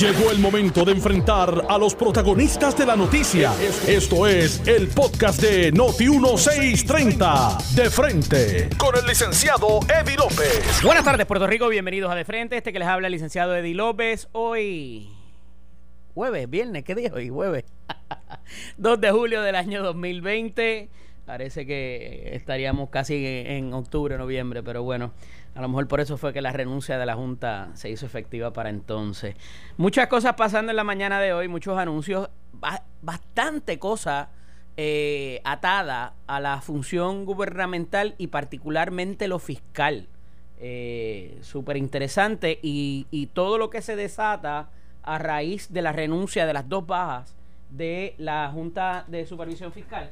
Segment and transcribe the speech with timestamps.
[0.00, 3.52] Llegó el momento de enfrentar a los protagonistas de la noticia.
[3.86, 7.62] Esto es el podcast de Noti1630.
[7.74, 10.82] De frente, con el licenciado Eddie López.
[10.82, 11.68] Buenas tardes, Puerto Rico.
[11.68, 12.56] Bienvenidos a De Frente.
[12.56, 14.28] Este que les habla el licenciado Eddie López.
[14.32, 15.08] Hoy,
[16.14, 17.28] jueves, viernes, ¿qué día hoy?
[17.28, 17.64] Jueves.
[18.78, 20.88] 2 de julio del año 2020.
[21.24, 25.12] Parece que estaríamos casi en octubre, noviembre, pero bueno.
[25.54, 28.52] A lo mejor por eso fue que la renuncia de la Junta se hizo efectiva
[28.52, 29.36] para entonces.
[29.76, 32.30] Muchas cosas pasando en la mañana de hoy, muchos anuncios,
[33.02, 34.30] bastante cosa
[34.78, 40.08] eh, atada a la función gubernamental y particularmente lo fiscal.
[40.58, 44.70] Eh, Súper interesante y, todo lo que se desata
[45.02, 47.34] a raíz de la renuncia de las dos bajas
[47.70, 50.08] de la Junta de Supervisión Fiscal.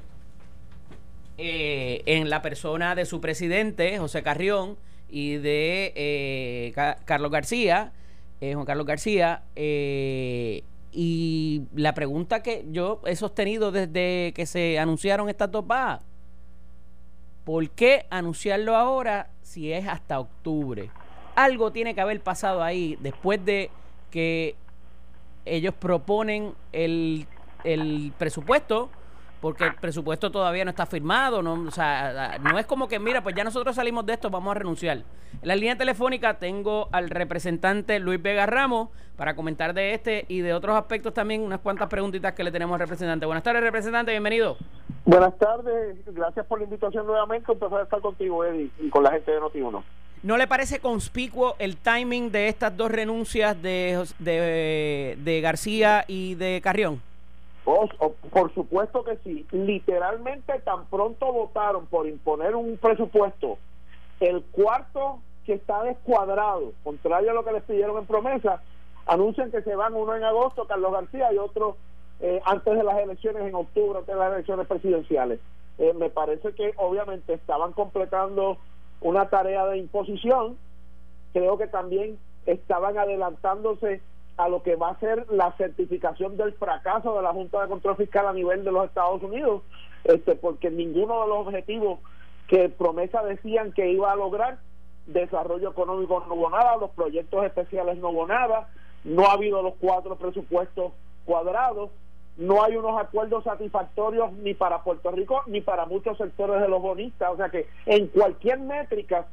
[1.39, 4.77] Eh, en la persona de su presidente, José Carrión,
[5.11, 6.73] y de eh,
[7.05, 7.93] Carlos García,
[8.41, 9.43] eh, Juan Carlos García.
[9.57, 15.65] Eh, y la pregunta que yo he sostenido desde que se anunciaron estas dos
[17.45, 20.91] ¿por qué anunciarlo ahora si es hasta octubre?
[21.37, 23.71] Algo tiene que haber pasado ahí después de
[24.11, 24.57] que
[25.45, 27.27] ellos proponen el,
[27.63, 28.91] el presupuesto
[29.41, 33.23] porque el presupuesto todavía no está firmado, no, o sea, no es como que, mira,
[33.23, 34.99] pues ya nosotros salimos de esto, vamos a renunciar.
[34.99, 35.05] En
[35.43, 40.53] la línea telefónica tengo al representante Luis Vega Ramos para comentar de este y de
[40.53, 43.27] otros aspectos también, unas cuantas preguntitas que le tenemos al representante.
[43.27, 44.57] Buenas tardes, representante, bienvenido.
[45.05, 49.13] Buenas tardes, gracias por la invitación nuevamente, un placer estar contigo, Eddie, y con la
[49.13, 49.83] gente de Noti1.
[50.23, 56.35] ¿No le parece conspicuo el timing de estas dos renuncias de, de, de García y
[56.35, 57.01] de Carrión?
[58.31, 59.47] Por supuesto que sí.
[59.53, 63.59] Literalmente tan pronto votaron por imponer un presupuesto,
[64.21, 68.63] el cuarto que está descuadrado, contrario a lo que les pidieron en promesa,
[69.07, 71.77] anuncian que se van uno en agosto, Carlos García, y otro
[72.21, 75.41] eh, antes de las elecciones en octubre, antes de las elecciones presidenciales.
[75.79, 78.59] Eh, me parece que obviamente estaban completando
[79.01, 80.59] una tarea de imposición,
[81.33, 84.03] creo que también estaban adelantándose
[84.45, 87.97] a lo que va a ser la certificación del fracaso de la Junta de Control
[87.97, 89.63] Fiscal a nivel de los Estados Unidos,
[90.05, 92.01] este, porque ninguno de los objetivos
[92.49, 94.59] que promesa decían que iba a lograr,
[95.07, 98.69] desarrollo económico no hubo nada, los proyectos especiales no hubo nada,
[99.05, 100.93] no ha habido los cuatro presupuestos
[101.25, 101.91] cuadrados,
[102.37, 106.81] no hay unos acuerdos satisfactorios ni para Puerto Rico ni para muchos sectores de los
[106.81, 109.27] bonistas, o sea que en cualquier métrica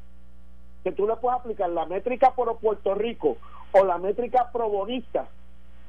[0.84, 3.38] que tú le puedas aplicar, la métrica por Puerto Rico
[3.72, 5.28] o la métrica probonista,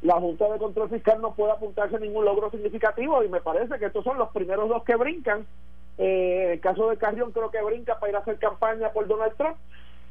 [0.03, 3.79] la Junta de Control Fiscal no puede apuntarse a ningún logro significativo y me parece
[3.79, 5.47] que estos son los primeros dos que brincan.
[5.99, 9.09] Eh, en el caso de Carrión creo que brinca para ir a hacer campaña por
[9.09, 9.57] Donald Trump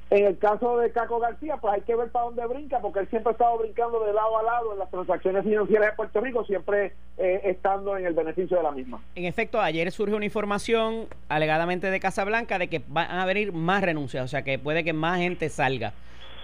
[0.10, 3.10] en el caso de Caco García, pues hay que ver para dónde brinca, porque él
[3.10, 6.46] siempre ha estado brincando de lado a lado en las transacciones financieras de Puerto Rico,
[6.46, 9.02] siempre eh, estando en el beneficio de la misma.
[9.16, 13.84] En efecto, ayer surge una información alegadamente de Casablanca de que van a venir más
[13.84, 15.94] renuncias, o sea que puede que más gente salga.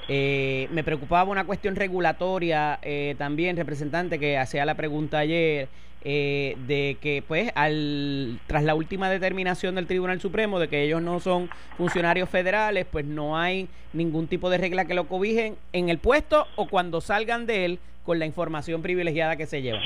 [0.07, 5.69] Eh, me preocupaba una cuestión regulatoria eh, también, representante, que hacía la pregunta ayer,
[6.05, 11.01] eh, de que pues al tras la última determinación del Tribunal Supremo de que ellos
[11.01, 15.87] no son funcionarios federales, pues no hay ningún tipo de regla que lo cobijen en
[15.87, 19.79] el puesto o cuando salgan de él con la información privilegiada que se lleva.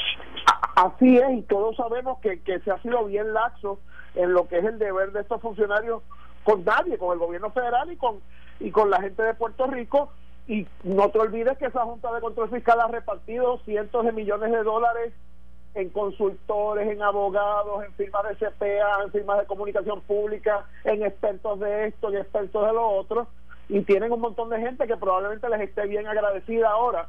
[0.75, 3.79] Así es, y todos sabemos que, que se ha sido bien laxo
[4.15, 6.01] en lo que es el deber de estos funcionarios
[6.43, 8.21] con nadie, con el gobierno federal y con
[8.59, 10.11] y con la gente de Puerto Rico.
[10.47, 14.51] Y no te olvides que esa Junta de Control Fiscal ha repartido cientos de millones
[14.51, 15.13] de dólares
[15.73, 21.59] en consultores, en abogados, en firmas de CPA, en firmas de comunicación pública, en expertos
[21.59, 23.27] de esto y expertos de lo otro,
[23.69, 27.07] y tienen un montón de gente que probablemente les esté bien agradecida ahora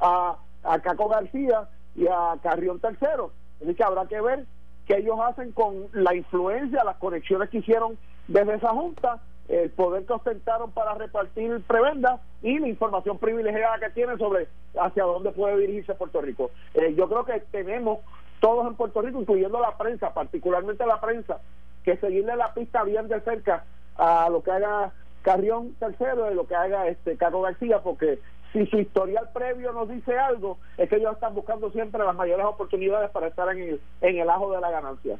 [0.00, 3.32] a, a Caco García y a Carrión Tercero.
[3.62, 4.46] Así que habrá que ver
[4.86, 7.98] qué ellos hacen con la influencia, las conexiones que hicieron
[8.28, 13.90] desde esa junta el poder que ostentaron para repartir prebendas y la información privilegiada que
[13.90, 14.48] tienen sobre
[14.80, 16.50] hacia dónde puede dirigirse Puerto Rico.
[16.74, 18.00] Eh, yo creo que tenemos
[18.40, 21.40] todos en Puerto Rico, incluyendo la prensa, particularmente la prensa,
[21.84, 23.64] que seguirle la pista bien de cerca
[23.96, 24.92] a lo que haga
[25.22, 28.20] Carrión tercero y lo que haga este Carlos García, porque
[28.52, 32.46] si su historial previo nos dice algo, es que ellos están buscando siempre las mayores
[32.46, 35.18] oportunidades para estar en el, en el ajo de la ganancia.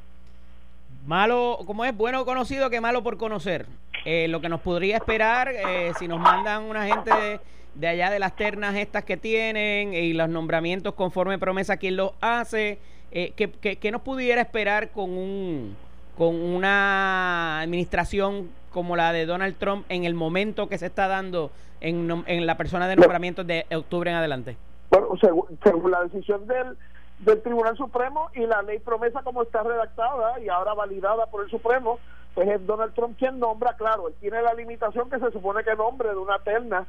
[1.06, 3.67] Malo, como es bueno conocido que malo por conocer.
[4.05, 7.41] Eh, lo que nos podría esperar eh, si nos mandan una gente
[7.75, 12.12] de, allá de las ternas estas que tienen y los nombramientos conforme promesa quien los
[12.20, 12.79] hace,
[13.12, 15.76] eh, que, nos pudiera esperar con un
[16.19, 21.50] con una administración como la de Donald Trump en el momento que se está dando
[21.81, 24.56] en, en la persona de nombramientos de octubre en adelante.
[25.20, 26.76] según, la decisión del,
[27.19, 31.51] del Tribunal Supremo y la ley promesa como está redactada y ahora validada por el
[31.51, 31.99] Supremo,
[32.35, 35.75] pues es Donald Trump quien nombra, claro, él tiene la limitación que se supone que
[35.75, 36.87] nombre de una terna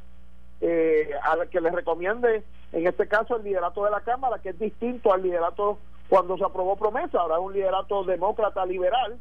[0.60, 2.42] eh, a la que le recomiende,
[2.72, 5.78] en este caso, el liderato de la Cámara, que es distinto al liderato
[6.08, 9.18] cuando se aprobó promesa, ahora es un liderato demócrata liberal,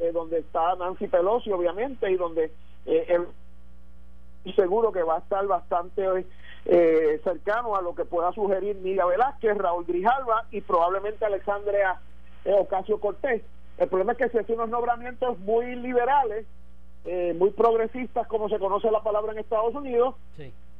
[0.00, 2.50] eh, donde está Nancy Pelosi, obviamente, y donde
[2.86, 3.20] eh,
[4.56, 6.26] seguro que va a estar bastante
[6.68, 12.00] eh, cercano a lo que pueda sugerir Miguel Velázquez, Raúl Grijalva y probablemente Alexandria
[12.44, 13.42] Ocasio Cortés.
[13.78, 16.46] El problema es que se hacen unos nombramientos muy liberales,
[17.36, 20.14] muy progresistas, como se conoce la palabra en Estados Unidos,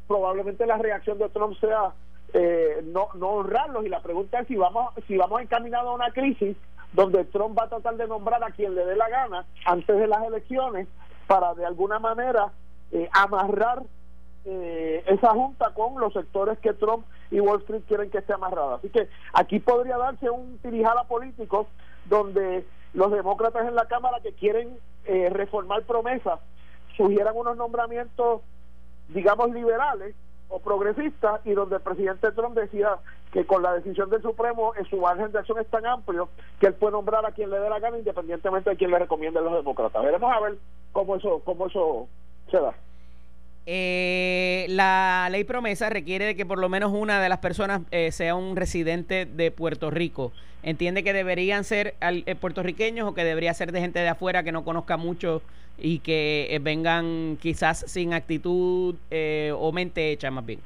[0.07, 1.93] probablemente la reacción de Trump sea
[2.35, 6.11] eh, no, no honrarlos y la pregunta es si vamos si vamos encaminados a una
[6.11, 6.59] crisis
[6.93, 10.07] donde Trump va a tratar de nombrar a quien le dé la gana antes de
[10.07, 10.89] las elecciones
[11.27, 12.53] para de alguna manera
[12.93, 13.83] eh, amarrar
[14.49, 18.77] eh, esa junta con los sectores que Trump y Wall Street quieren que esté amarrada.
[18.77, 21.67] Así que aquí podría darse un tirijala político
[22.07, 24.79] donde los demócratas en la Cámara que quieren
[25.31, 26.39] reformar promesas
[26.97, 28.43] sugieran unos nombramientos
[29.09, 30.15] digamos, liberales
[30.49, 32.99] o progresistas y donde el presidente Trump decía
[33.33, 36.29] que con la decisión del Supremo en su margen de acción es tan amplio
[36.61, 39.45] que él puede nombrar a quien le dé la gana independientemente de quien le recomienden
[39.45, 40.03] los demócratas.
[40.03, 40.57] Veremos a ver
[40.93, 42.09] cómo eso, cómo eso
[42.51, 42.75] se da.
[43.71, 48.13] Eh, la ley promesa requiere de que por lo menos una de las personas eh,
[48.13, 50.33] sea un residente de Puerto Rico.
[50.63, 54.53] ¿Entiende que deberían ser eh, puertorriqueños o que debería ser de gente de afuera que
[54.53, 55.43] no conozca mucho
[55.77, 58.95] y que eh, vengan quizás sin actitud
[59.55, 60.61] o mente hecha más bien?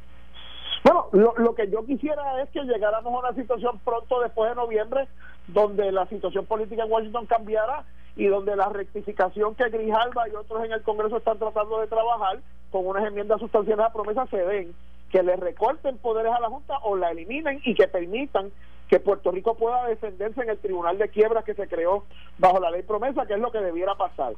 [0.84, 4.54] Bueno, lo, lo que yo quisiera es que llegáramos a una situación pronto después de
[4.54, 5.08] noviembre
[5.48, 7.84] donde la situación política en Washington cambiara
[8.16, 12.40] y donde la rectificación que Grijalba y otros en el Congreso están tratando de trabajar
[12.70, 14.74] con unas enmiendas sustanciales a promesa se den,
[15.10, 18.50] que le recorten poderes a la Junta o la eliminen y que permitan
[18.88, 22.04] que Puerto Rico pueda defenderse en el Tribunal de Quiebras que se creó
[22.38, 24.34] bajo la ley promesa, que es lo que debiera pasar.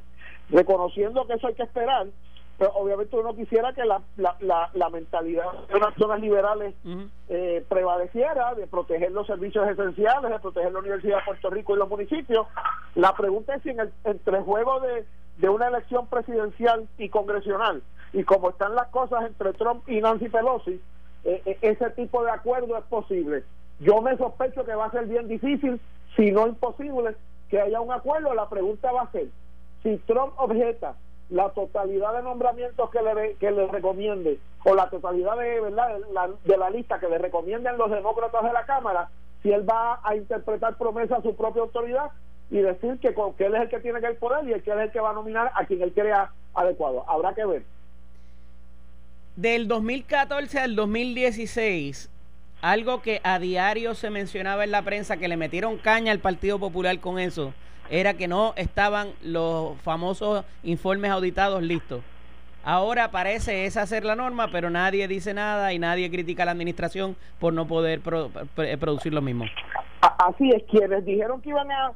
[0.49, 2.07] Reconociendo que eso hay que esperar,
[2.57, 6.73] pero obviamente uno quisiera que la, la, la, mentalidad de las zonas liberales
[7.27, 11.79] eh, prevaleciera de proteger los servicios esenciales, de proteger la Universidad de Puerto Rico y
[11.79, 12.47] los municipios.
[12.95, 15.05] La pregunta es si en el entrejuego de,
[15.37, 20.29] de una elección presidencial y congresional, y como están las cosas entre Trump y Nancy
[20.29, 20.79] Pelosi,
[21.25, 23.43] eh, eh, ese tipo de acuerdo es posible.
[23.79, 25.81] Yo me sospecho que va a ser bien difícil,
[26.15, 27.15] si no imposible,
[27.49, 28.33] que haya un acuerdo.
[28.33, 29.27] La pregunta va a ser,
[29.83, 30.95] si Trump objeta
[31.29, 35.99] la totalidad de nombramientos que le, que le recomiende o la totalidad de, ¿verdad?
[36.43, 39.09] de la lista que le recomienden los demócratas de la Cámara,
[39.41, 42.11] si él va a interpretar promesa a su propia autoridad
[42.49, 44.71] y decir que, que él es el que tiene que el poder y el que
[44.71, 47.03] es el que va a nominar a quien él crea adecuado.
[47.07, 47.63] Habrá que ver.
[49.35, 52.09] Del 2014 al 2016,
[52.61, 56.57] algo que a diario se mencionaba en la prensa, que le metieron caña al Partido
[56.57, 57.53] Popular con eso,
[57.89, 62.01] era que no estaban los famosos informes auditados listos.
[62.63, 66.51] Ahora parece esa ser la norma, pero nadie dice nada y nadie critica a la
[66.51, 69.45] administración por no poder producir lo mismo.
[70.01, 71.93] Así es, quienes dijeron que iban a,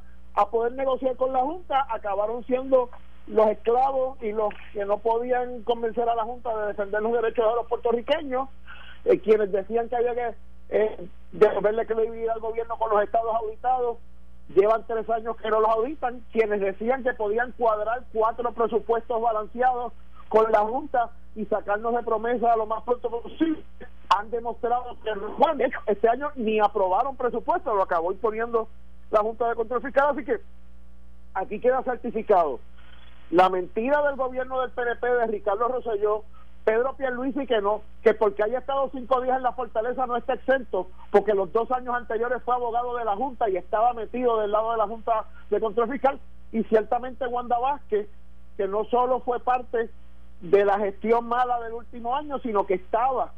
[0.50, 2.88] poder negociar con la Junta acabaron siendo
[3.26, 7.46] los esclavos y los que no podían convencer a la Junta de defender los derechos
[7.46, 8.48] de los puertorriqueños,
[9.04, 10.34] eh, quienes decían que había que
[10.70, 13.98] eh, devolverle credibilidad al gobierno con los estados auditados,
[14.54, 19.92] llevan tres años que no los auditan, quienes decían que podían cuadrar cuatro presupuestos balanceados
[20.28, 23.64] con la Junta y sacarnos de promesa lo más pronto posible,
[24.16, 28.68] han demostrado que bueno, este año ni aprobaron presupuesto, lo acabó imponiendo
[29.10, 30.40] la Junta de Control Fiscal, así que
[31.34, 32.58] aquí queda certificado.
[33.30, 36.24] La mentira del gobierno del PNP de Ricardo Rosselló
[36.64, 40.34] Pedro Pierluisi que no, que porque haya estado cinco días en la fortaleza no está
[40.34, 44.52] exento, porque los dos años anteriores fue abogado de la Junta y estaba metido del
[44.52, 46.20] lado de la Junta de Control Fiscal,
[46.52, 48.08] y ciertamente Wanda Vázquez,
[48.56, 49.90] que no solo fue parte
[50.40, 53.32] de la gestión mala del último año, sino que estaba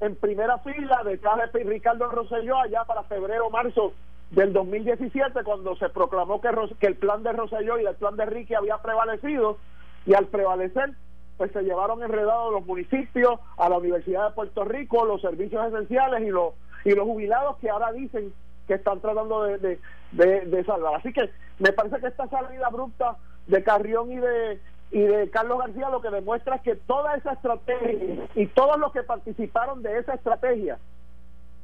[0.00, 3.92] en primera fila detrás de Ricardo Rosselló allá para febrero marzo
[4.30, 8.26] del 2017 cuando se proclamó que, que el plan de Rosselló y el plan de
[8.26, 9.58] Ricky había prevalecido
[10.06, 10.94] y al prevalecer
[11.42, 16.22] pues se llevaron enredados los municipios, a la Universidad de Puerto Rico, los servicios esenciales
[16.22, 18.32] y los y los jubilados que ahora dicen
[18.68, 19.80] que están tratando de,
[20.12, 20.94] de, salvar.
[20.94, 23.16] Así que me parece que esta salida abrupta
[23.48, 24.60] de Carrión y de
[24.92, 28.92] y de Carlos García lo que demuestra es que toda esa estrategia y todos los
[28.92, 30.78] que participaron de esa estrategia,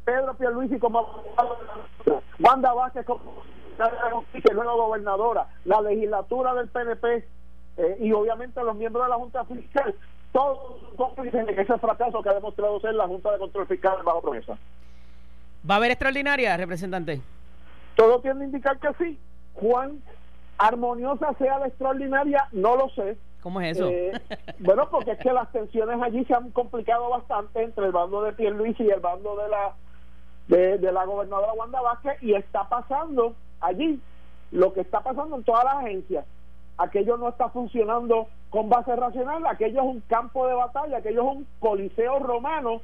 [0.04, 1.22] Pedro Pierluisi como
[2.40, 3.44] Wanda Vázquez como
[4.32, 7.37] que luego gobernadora, la legislatura del PNP
[7.78, 9.94] eh, y obviamente los miembros de la Junta Fiscal,
[10.32, 10.58] todos
[10.96, 14.58] cómplices en ese fracaso que ha demostrado ser la Junta de Control Fiscal bajo promesa.
[15.68, 17.20] ¿Va a haber extraordinaria, representante?
[17.94, 19.18] Todo tiende a indicar que sí.
[19.54, 20.02] Juan,
[20.58, 23.16] armoniosa sea la extraordinaria, no lo sé.
[23.42, 23.88] ¿Cómo es eso?
[23.88, 24.12] Eh,
[24.58, 28.32] bueno, porque es que las tensiones allí se han complicado bastante entre el bando de
[28.32, 29.74] Pierluisi y el bando de la
[30.48, 34.00] de, de la gobernadora Wanda Vázquez y está pasando allí
[34.50, 36.24] lo que está pasando en todas las agencias.
[36.78, 41.36] Aquello no está funcionando con base racional, aquello es un campo de batalla, aquello es
[41.36, 42.80] un coliseo romano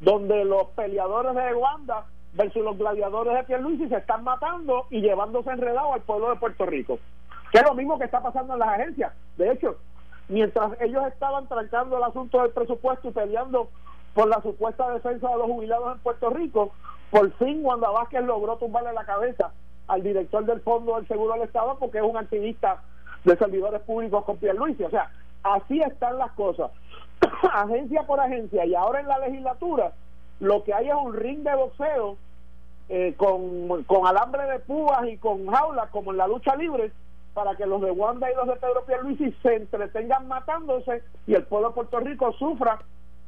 [0.00, 5.50] donde los peleadores de Wanda versus los gladiadores de Pierluisi se están matando y llevándose
[5.50, 6.98] enredado al pueblo de Puerto Rico.
[7.50, 9.12] Que es lo mismo que está pasando en las agencias.
[9.36, 9.76] De hecho,
[10.28, 13.68] mientras ellos estaban trancando el asunto del presupuesto y peleando
[14.14, 16.72] por la supuesta defensa de los jubilados en Puerto Rico,
[17.10, 19.52] por fin Wanda Vázquez logró tumbarle la cabeza
[19.88, 22.82] al director del Fondo del Seguro del Estado porque es un activista
[23.24, 24.84] de servidores públicos con Pierluisi.
[24.84, 25.10] O sea,
[25.42, 26.70] así están las cosas.
[27.52, 29.92] agencia por agencia y ahora en la legislatura
[30.40, 32.16] lo que hay es un ring de boxeo
[32.88, 36.90] eh, con, con alambre de púas y con jaulas como en la lucha libre
[37.32, 41.44] para que los de Wanda y los de Pedro Pierluisi se entretengan matándose y el
[41.44, 42.78] pueblo de Puerto Rico sufra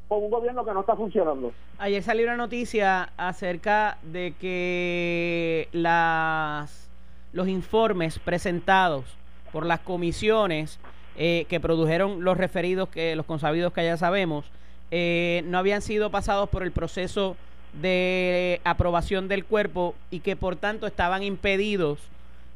[0.08, 1.52] con un gobierno que no está funcionando.
[1.78, 6.90] Ayer salió una noticia acerca de que las
[7.32, 9.16] los informes presentados
[9.54, 10.80] por las comisiones
[11.16, 14.44] eh, que produjeron los referidos, que los consabidos que ya sabemos,
[14.90, 17.36] eh, no habían sido pasados por el proceso
[17.80, 22.00] de aprobación del cuerpo y que por tanto estaban impedidos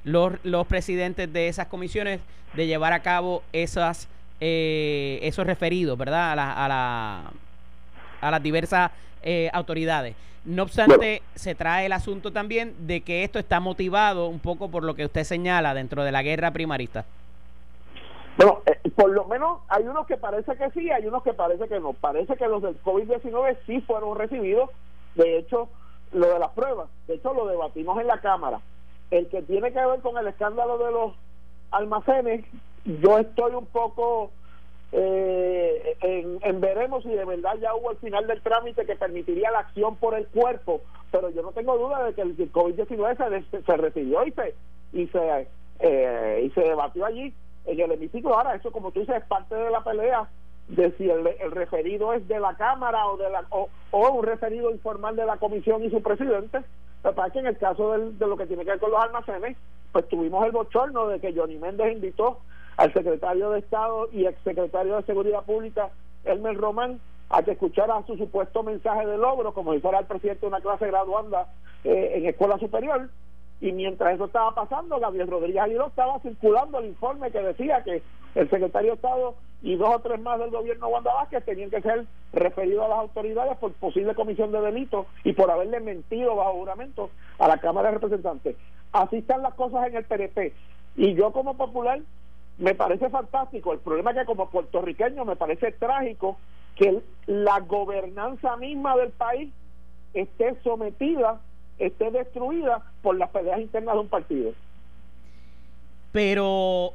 [0.02, 2.18] los, los presidentes de esas comisiones
[2.54, 4.08] de llevar a cabo esas
[4.40, 6.32] eh, esos referidos, ¿verdad?
[6.32, 7.22] A, la, a, la,
[8.20, 8.90] a las diversas
[9.22, 10.16] eh, autoridades.
[10.48, 14.82] No obstante, se trae el asunto también de que esto está motivado un poco por
[14.82, 17.04] lo que usted señala dentro de la guerra primarista.
[18.38, 21.68] Bueno, eh, por lo menos hay unos que parece que sí, hay unos que parece
[21.68, 21.92] que no.
[21.92, 24.70] Parece que los del COVID-19 sí fueron recibidos.
[25.16, 25.68] De hecho,
[26.12, 28.62] lo de las pruebas, de hecho lo debatimos en la Cámara.
[29.10, 31.12] El que tiene que ver con el escándalo de los
[31.72, 32.46] almacenes,
[32.86, 34.30] yo estoy un poco
[34.90, 39.60] eh, en, veremos si de verdad ya hubo el final del trámite que permitiría la
[39.60, 40.80] acción por el cuerpo,
[41.10, 44.54] pero yo no tengo duda de que el, COVID-19 se, se, recibió y se,
[44.92, 45.48] y se,
[45.80, 47.34] eh, y se debatió allí
[47.66, 48.34] en el hemiciclo.
[48.34, 50.28] Ahora, eso como tú dices, es parte de la pelea
[50.68, 55.16] de si el, referido es de la Cámara o de la o, un referido informal
[55.16, 56.60] de la Comisión y su presidente.
[57.02, 59.56] Pero para que en el caso de lo que tiene que ver con los almacenes,
[59.92, 62.40] pues tuvimos el bochorno de que Johnny Méndez invitó
[62.78, 65.90] al secretario de Estado y exsecretario de Seguridad Pública,
[66.24, 70.42] Elmer Román, a que escuchara su supuesto mensaje de logro, como si fuera el presidente
[70.42, 71.48] de una clase graduanda
[71.82, 73.10] eh, en escuela superior,
[73.60, 78.00] y mientras eso estaba pasando, Gabriel Rodríguez Aguiló estaba circulando el informe que decía que
[78.36, 81.82] el secretario de Estado y dos o tres más del gobierno Wanda Vázquez tenían que
[81.82, 86.52] ser referidos a las autoridades por posible comisión de delito y por haberle mentido bajo
[86.52, 88.54] juramento a la Cámara de Representantes.
[88.92, 90.54] Así están las cosas en el PRP.
[90.94, 92.00] Y yo como popular
[92.58, 93.72] me parece fantástico.
[93.72, 96.36] El problema es que como puertorriqueño me parece trágico
[96.76, 99.52] que la gobernanza misma del país
[100.14, 101.40] esté sometida
[101.78, 104.52] esté destruida por las peleas internas de un partido.
[106.12, 106.92] Pero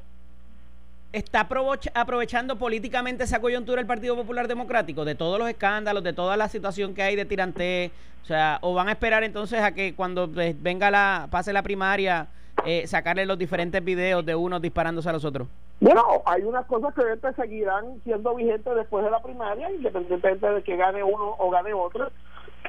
[1.14, 1.48] está
[1.94, 6.50] aprovechando políticamente esa coyuntura el Partido Popular Democrático de todos los escándalos, de toda la
[6.50, 7.92] situación que hay de tirante,
[8.24, 12.28] o sea, o van a esperar entonces a que cuando venga la pase la primaria
[12.66, 15.48] eh, sacarle los diferentes videos de unos disparándose a los otros.
[15.80, 20.78] Bueno, hay unas cosas que seguirán siendo vigentes después de la primaria, independientemente de que
[20.78, 22.10] gane uno o gane otro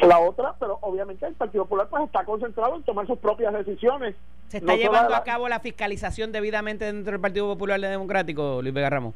[0.02, 4.14] la otra, pero obviamente el Partido Popular pues está concentrado en tomar sus propias decisiones.
[4.48, 8.90] ¿Se está llevando a cabo la fiscalización debidamente dentro del Partido Popular Democrático, Luis Vega
[8.90, 9.14] Ramos?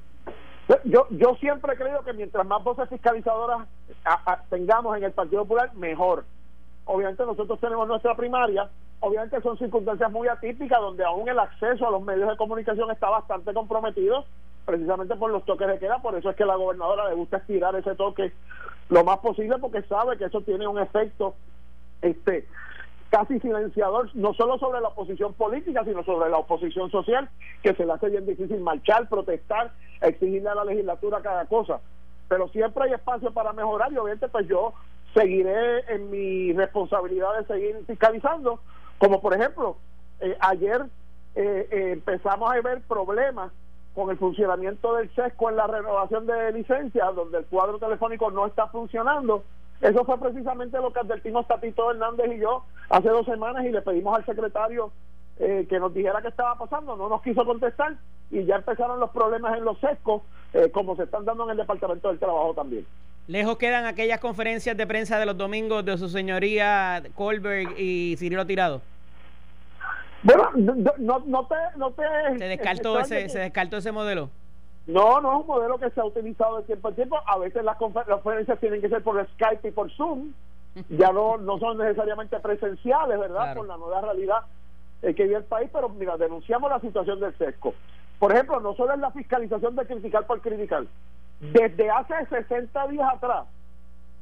[0.84, 3.66] Yo, yo siempre he creído que mientras más voces fiscalizadoras
[4.50, 6.24] tengamos en el Partido Popular, mejor.
[6.84, 8.68] Obviamente nosotros tenemos nuestra primaria,
[9.00, 13.08] obviamente son circunstancias muy atípicas donde aún el acceso a los medios de comunicación está
[13.08, 14.24] bastante comprometido
[14.64, 17.74] precisamente por los toques de queda, por eso es que la gobernadora le gusta estirar
[17.74, 18.32] ese toque
[18.90, 21.34] lo más posible porque sabe que eso tiene un efecto
[22.02, 22.46] este
[23.10, 27.28] casi silenciador, no solo sobre la oposición política, sino sobre la oposición social,
[27.62, 31.80] que se le hace bien difícil marchar, protestar, exigirle a la legislatura cada cosa.
[32.28, 34.74] Pero siempre hay espacio para mejorar y obviamente pues yo
[35.14, 38.60] seguiré en mi responsabilidad de seguir fiscalizando,
[38.98, 39.76] como por ejemplo,
[40.20, 40.86] eh, ayer
[41.34, 43.52] eh, eh, empezamos a ver problemas
[43.94, 48.46] con el funcionamiento del SESCO en la renovación de licencias, donde el cuadro telefónico no
[48.46, 49.44] está funcionando.
[49.80, 53.82] Eso fue precisamente lo que advertimos Tatito Hernández y yo hace dos semanas y le
[53.82, 54.90] pedimos al secretario
[55.38, 56.96] eh, que nos dijera qué estaba pasando.
[56.96, 57.96] No nos quiso contestar
[58.30, 61.56] y ya empezaron los problemas en los SESCO, eh, como se están dando en el
[61.58, 62.84] Departamento del Trabajo también.
[63.28, 68.46] Lejos quedan aquellas conferencias de prensa de los domingos de su señoría Colberg y Cirilo
[68.46, 68.80] Tirado.
[70.22, 72.02] Bueno, no, no, te, no te...
[72.38, 74.30] Se descartó, ese, se descartó ese modelo.
[74.86, 77.18] No, no es un modelo que se ha utilizado de tiempo a tiempo.
[77.26, 80.32] A veces las conferencias tienen que ser por Skype y por Zoom.
[80.88, 83.54] Ya no, no son necesariamente presenciales, ¿verdad?
[83.54, 84.42] Por la nueva realidad
[85.02, 85.68] que vive el país.
[85.72, 87.74] Pero mira, denunciamos la situación del sesco.
[88.18, 90.84] Por ejemplo, no solo es la fiscalización de criticar por criticar.
[91.40, 93.46] Desde hace 60 días atrás,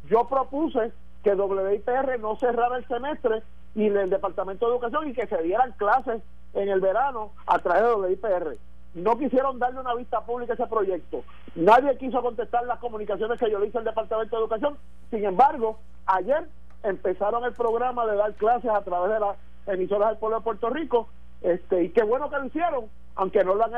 [0.09, 0.93] yo propuse
[1.25, 3.43] que WIPR no cerrara el semestre
[3.75, 6.23] y el Departamento de Educación y que se dieran clases
[6.55, 8.57] en el verano a través de WIPR.
[8.95, 11.23] No quisieron darle una vista pública a ese proyecto.
[11.55, 14.79] Nadie quiso contestar las comunicaciones que yo le hice al Departamento de Educación.
[15.11, 16.49] Sin embargo, ayer
[16.83, 20.71] empezaron el programa de dar clases a través de las emisoras del pueblo de Puerto
[20.71, 21.09] Rico.
[21.43, 23.73] Este, y qué bueno que lo hicieron, aunque no lo, han,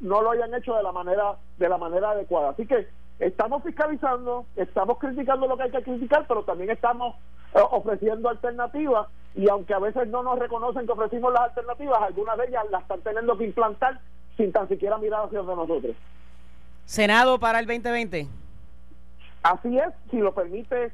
[0.00, 2.50] no lo hayan hecho de la manera de la manera adecuada.
[2.50, 7.14] Así que estamos fiscalizando, estamos criticando lo que hay que criticar, pero también estamos
[7.54, 12.38] eh, ofreciendo alternativas y aunque a veces no nos reconocen que ofrecimos las alternativas, algunas
[12.38, 14.00] de ellas las están teniendo que implantar
[14.36, 15.96] sin tan siquiera mirar hacia nosotros.
[16.84, 18.28] Senado para el 2020.
[19.42, 20.92] Así es, si lo permite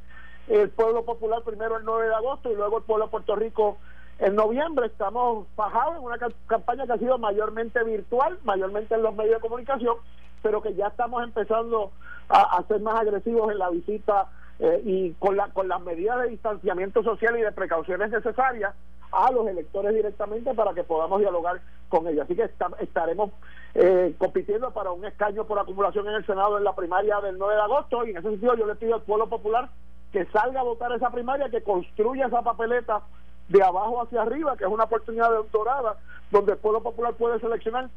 [0.49, 3.79] el pueblo popular primero el 9 de agosto y luego el pueblo de Puerto Rico
[4.21, 4.87] en noviembre.
[4.87, 9.41] Estamos bajados en una campaña que ha sido mayormente virtual, mayormente en los medios de
[9.41, 9.97] comunicación,
[10.43, 11.91] pero que ya estamos empezando
[12.29, 14.29] a, ser más agresivos en la visita
[14.61, 18.73] eh, y con, la, con las medidas de distanciamiento social y de precauciones necesarias
[19.11, 22.25] a los electores directamente para que podamos dialogar con ellos.
[22.25, 22.49] Así que
[22.79, 23.33] estaremos
[23.75, 27.55] eh, compitiendo para un escaño por acumulación en el Senado en la primaria del 9
[27.55, 29.69] de agosto y en ese sentido yo le pido al pueblo popular
[30.13, 33.03] que salga a votar esa primaria, que construya esa papeleta
[33.51, 35.99] de abajo hacia arriba, que es una oportunidad dorada
[36.31, 37.91] donde el pueblo popular puede seleccionar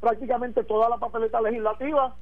[0.00, 2.14] prácticamente toda la papeleta legislativa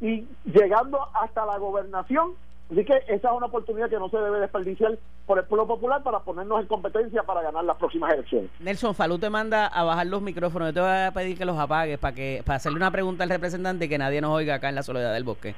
[0.00, 2.34] y llegando hasta la gobernación
[2.70, 6.02] Así que esa es una oportunidad que no se debe desperdiciar por el pueblo popular
[6.02, 8.50] para ponernos en competencia para ganar las próximas elecciones.
[8.60, 10.68] Nelson, Falú te manda a bajar los micrófonos.
[10.68, 13.30] Yo te voy a pedir que los apagues para que para hacerle una pregunta al
[13.30, 15.54] representante y que nadie nos oiga acá en la soledad del bosque.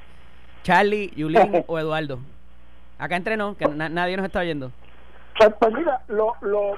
[0.63, 2.21] Charlie, Yulín o Eduardo.
[2.97, 4.71] Acá entrenó, que nadie nos está oyendo.
[5.41, 6.75] Pues, pues mira, lo, lo,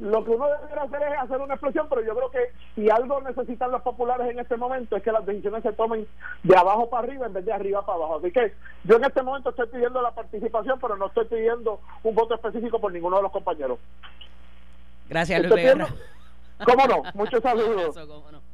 [0.00, 3.20] lo que uno debe hacer es hacer una expresión, pero yo creo que si algo
[3.20, 6.04] necesitan los populares en este momento es que las decisiones se tomen
[6.42, 8.16] de abajo para arriba en vez de arriba para abajo.
[8.16, 12.14] Así que yo en este momento estoy pidiendo la participación, pero no estoy pidiendo un
[12.16, 13.78] voto específico por ninguno de los compañeros.
[15.08, 15.76] Gracias, Luis
[16.64, 17.02] ¿Cómo no?
[17.14, 17.96] Muchos saludos.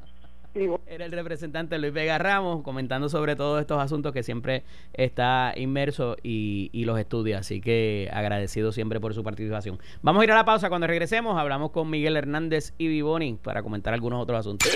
[0.55, 6.17] Era el representante Luis Vega Ramos comentando sobre todos estos asuntos que siempre está inmerso
[6.23, 7.38] y, y, los estudia.
[7.38, 9.79] Así que agradecido siempre por su participación.
[10.03, 10.69] Vamos a ir a la pausa.
[10.69, 14.71] Cuando regresemos, hablamos con Miguel Hernández y Vivoni para comentar algunos otros asuntos.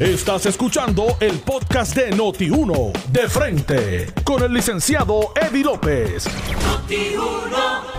[0.00, 6.26] Estás escuchando el podcast de Noti1 de frente con el licenciado Eddie López.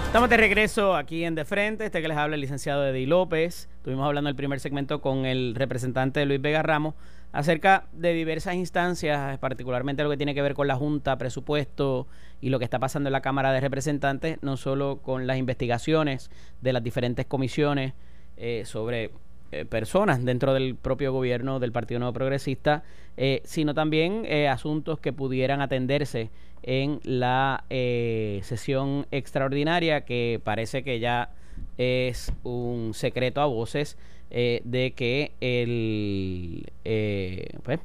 [0.05, 1.85] Estamos de regreso aquí en De Frente.
[1.85, 3.69] Este que les habla el licenciado Eddie López.
[3.85, 6.95] Estuvimos hablando el primer segmento con el representante Luis Vega Ramos
[7.31, 12.07] acerca de diversas instancias, particularmente lo que tiene que ver con la Junta, presupuesto
[12.41, 16.31] y lo que está pasando en la Cámara de Representantes, no solo con las investigaciones
[16.61, 17.93] de las diferentes comisiones
[18.37, 19.11] eh, sobre
[19.51, 22.81] eh, personas dentro del propio gobierno del Partido Nuevo Progresista,
[23.17, 26.31] eh, sino también asuntos que pudieran atenderse
[26.63, 31.29] en la sesión extraordinaria que parece que ya
[31.77, 33.97] es un secreto a voces
[34.31, 37.79] eh, de que el, eh, pues,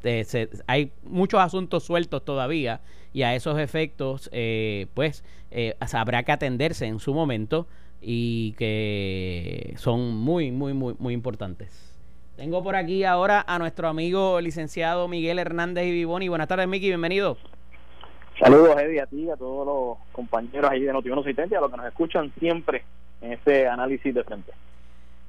[0.67, 2.81] hay muchos asuntos sueltos todavía
[3.13, 5.23] y a esos efectos eh, pues
[5.93, 7.67] habrá que atenderse en su momento
[8.01, 11.87] y que son muy muy muy muy importantes.
[12.37, 16.29] Tengo por aquí ahora a nuestro amigo licenciado Miguel Hernández y Vivoni.
[16.29, 17.37] Buenas tardes, Miki, bienvenido.
[18.39, 21.77] Saludos, Eddie, a ti, a todos los compañeros ahí de Notiuno 70, a los que
[21.77, 22.83] nos escuchan siempre
[23.21, 24.53] en este análisis de frente.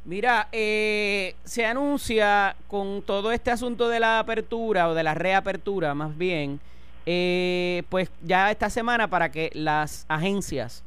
[0.03, 5.93] Mira, eh, se anuncia con todo este asunto de la apertura o de la reapertura,
[5.93, 6.59] más bien,
[7.05, 10.83] eh, pues ya esta semana para que las agencias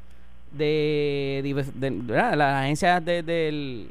[0.50, 1.64] de,
[2.08, 3.88] las agencias del,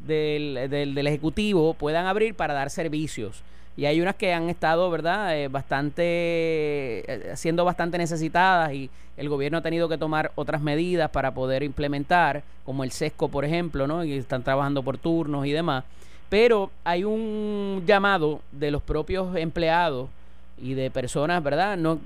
[0.00, 3.42] del, del ejecutivo puedan abrir para dar servicios
[3.76, 9.28] y hay unas que han estado, ¿verdad?, eh, bastante, eh, siendo bastante necesitadas y el
[9.28, 13.86] gobierno ha tenido que tomar otras medidas para poder implementar, como el SESCO, por ejemplo,
[13.86, 15.84] ¿no?, y están trabajando por turnos y demás.
[16.28, 20.08] Pero hay un llamado de los propios empleados
[20.56, 21.76] y de personas, ¿verdad?
[21.76, 21.98] No,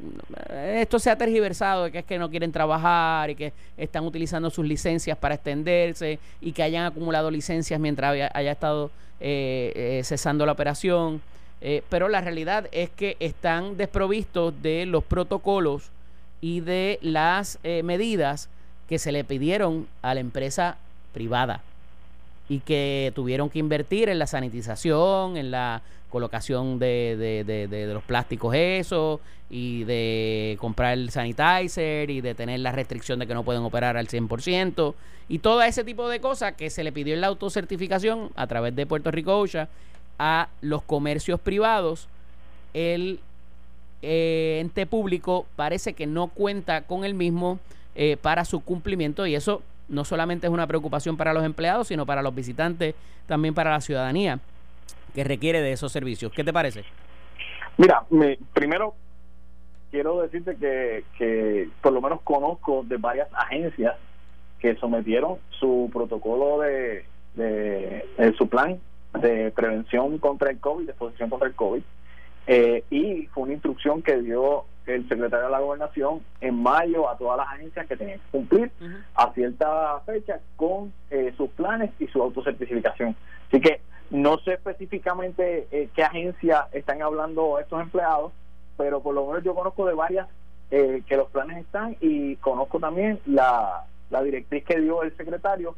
[0.75, 4.49] esto se ha tergiversado de que es que no quieren trabajar y que están utilizando
[4.49, 10.53] sus licencias para extenderse y que hayan acumulado licencias mientras haya, estado eh, cesando la
[10.53, 11.21] operación.
[11.61, 15.91] Eh, pero la realidad es que están desprovistos de los protocolos
[16.41, 18.49] y de las eh, medidas
[18.89, 20.79] que se le pidieron a la empresa
[21.13, 21.63] privada
[22.49, 28.03] y que tuvieron que invertir en la sanitización, en la colocación de, de, de, los
[28.03, 33.43] plásticos eso y de comprar el sanitizer y de tener la restricción de que no
[33.43, 34.95] pueden operar al 100%
[35.29, 38.75] y todo ese tipo de cosas que se le pidió en la autocertificación a través
[38.75, 39.69] de Puerto Rico OSHA
[40.19, 42.09] a los comercios privados,
[42.75, 43.21] el
[44.03, 47.59] eh, ente público parece que no cuenta con el mismo
[47.95, 52.07] eh, para su cumplimiento y eso no solamente es una preocupación para los empleados, sino
[52.07, 52.95] para los visitantes,
[53.27, 54.39] también para la ciudadanía
[55.15, 56.33] que requiere de esos servicios.
[56.33, 56.85] ¿Qué te parece?
[57.77, 58.95] Mira, me, primero
[59.91, 63.97] quiero decirte que, que por lo menos conozco de varias agencias
[64.59, 67.05] que sometieron su protocolo de,
[67.35, 68.79] de, su plan
[69.15, 71.83] de prevención contra el COVID, de exposición contra el COVID,
[72.47, 77.19] eh, y fue una instrucción que dio el secretario de la gobernación en mayo a
[77.19, 78.71] todas las agencias que tenían que cumplir
[79.15, 83.15] a cierta fecha con eh, sus planes y su autocertificación.
[83.49, 88.33] Así que no sé específicamente eh, qué agencia están hablando estos empleados,
[88.77, 90.27] pero por lo menos yo conozco de varias
[90.71, 95.77] eh, que los planes están y conozco también la, la directriz que dio el secretario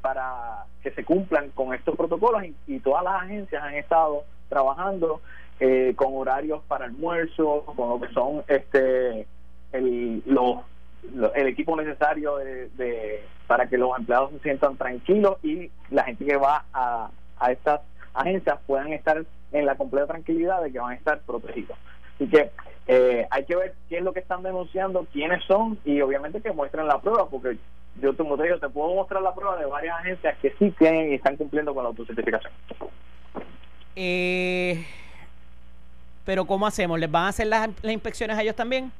[0.00, 5.20] para que se cumplan con estos protocolos y todas las agencias han estado trabajando
[5.60, 9.26] eh, con horarios para almuerzo, con lo que son este
[9.72, 10.58] el, los,
[11.34, 16.36] el equipo necesario de, para que los empleados se sientan tranquilos y la gente que
[16.36, 17.80] va a, a estas
[18.14, 21.76] agencias puedan estar en la completa tranquilidad de que van a estar protegidos.
[22.14, 22.50] Así que
[22.88, 26.52] eh, hay que ver qué es lo que están denunciando, quiénes son y obviamente que
[26.52, 27.58] muestren la prueba, porque
[28.00, 31.14] yo te, te, te puedo mostrar la prueba de varias agencias que sí tienen y
[31.14, 32.52] están cumpliendo con la autocertificación.
[33.94, 34.84] Eh,
[36.24, 36.98] pero ¿cómo hacemos?
[37.00, 38.92] ¿Les van a hacer las, inspecciones a ellos también?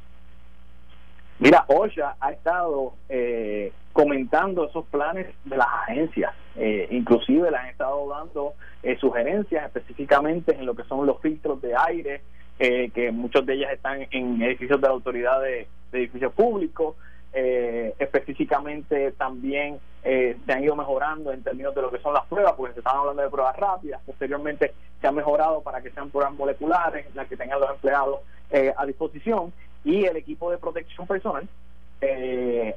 [1.38, 7.66] Mira, OSHA ha estado eh, comentando esos planes de las agencias, eh, inclusive le han
[7.66, 12.22] estado dando eh, sugerencias específicamente en lo que son los filtros de aire,
[12.58, 16.96] que muchos de ellas están en edificios de la autoridad de edificios públicos,
[17.34, 22.24] eh, específicamente también eh, se han ido mejorando en términos de lo que son las
[22.26, 26.10] pruebas, porque se estaban hablando de pruebas rápidas, posteriormente se ha mejorado para que sean
[26.10, 29.52] pruebas moleculares, las que tengan los empleados eh, a disposición,
[29.84, 31.46] y el equipo de protección personal,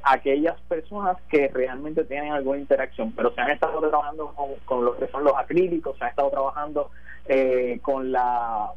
[0.02, 4.96] aquellas personas que realmente tienen alguna interacción, pero se han estado trabajando con, con lo
[4.96, 6.90] que son los acrílicos, se ha estado trabajando
[7.82, 8.72] con la,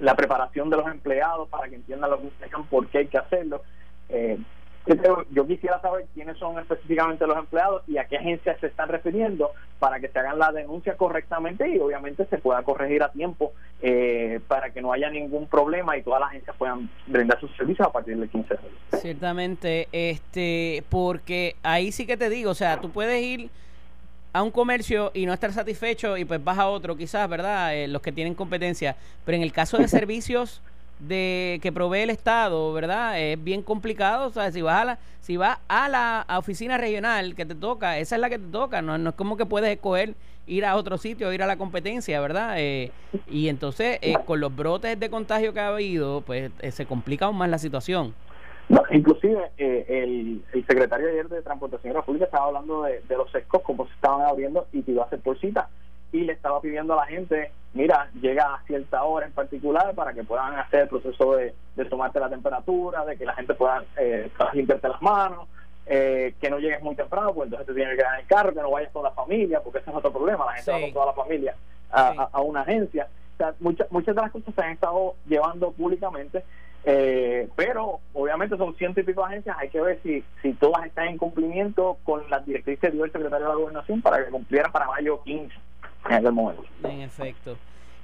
[0.00, 2.28] la preparación de los empleados para que entiendan lo que
[2.70, 3.62] por qué hay que hacerlo.
[4.08, 4.38] Eh,
[5.30, 9.52] yo quisiera saber quiénes son específicamente los empleados y a qué agencias se están refiriendo
[9.78, 14.40] para que se hagan la denuncia correctamente y obviamente se pueda corregir a tiempo eh,
[14.48, 17.92] para que no haya ningún problema y todas las agencias puedan brindar sus servicios a
[17.92, 18.76] partir del 15 de julio.
[18.94, 23.50] Ciertamente, este, porque ahí sí que te digo, o sea, tú puedes ir
[24.32, 27.74] a un comercio y no estar satisfecho y pues vas a otro quizás, ¿verdad?
[27.74, 30.60] Eh, los que tienen competencia, pero en el caso de servicios
[30.98, 33.20] de que provee el Estado, ¿verdad?
[33.20, 37.34] Es bien complicado, o sea, si vas a la, si vas a la oficina regional
[37.34, 39.70] que te toca, esa es la que te toca, no, no es como que puedes
[39.70, 40.14] escoger
[40.46, 42.54] ir a otro sitio, ir a la competencia, ¿verdad?
[42.58, 42.90] Eh,
[43.30, 47.26] y entonces, eh, con los brotes de contagio que ha habido, pues eh, se complica
[47.26, 48.14] aún más la situación.
[48.90, 53.86] Inclusive el, el, secretario ayer de Transportación Pública estaba hablando de, de los sescos, como
[53.86, 55.68] se estaban abriendo y que iba a hacer por cita.
[56.12, 60.12] Y le estaba pidiendo a la gente, mira, llega a cierta hora en particular para
[60.12, 61.54] que puedan hacer el proceso de,
[61.88, 65.48] tomarte la temperatura, de que la gente pueda eh, limpiarte las manos,
[65.86, 68.54] eh, que no llegues muy temprano, pues entonces te tienes que quedar en el carro,
[68.54, 70.92] que no vayas con la familia, porque ese es otro problema, la gente va con
[70.92, 71.56] toda la familia
[71.90, 73.08] a, una agencia.
[73.34, 76.44] O sea, muchas, muchas de las cosas se han estado llevando públicamente,
[76.84, 81.08] eh, pero obviamente son ciento y pico agencias, hay que ver si, si todas están
[81.08, 84.72] en cumplimiento con las directrices que dio el secretario de la Gobernación para que cumplieran
[84.72, 85.54] para mayo 15
[86.10, 86.64] en momento.
[86.82, 87.56] En efecto.